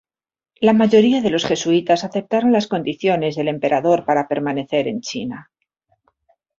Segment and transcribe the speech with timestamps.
[0.59, 5.51] La mayoría de los jesuitas aceptaron las condiciones del emperador para permanecer en China.